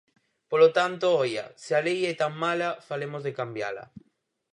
Polo 0.49 0.69
tanto, 0.77 1.05
oia, 1.23 1.45
se 1.63 1.71
a 1.79 1.81
lei 1.87 1.99
é 2.11 2.13
tan 2.21 2.33
mala, 2.43 2.69
falemos 2.87 3.21
de 3.23 3.35
cambiala. 3.39 3.83